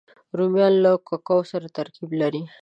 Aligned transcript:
رومیان 0.37 0.73
له 0.83 0.91
کوکو 1.07 1.37
سره 1.51 1.67
ترکیب 1.77 2.09
لري 2.21 2.41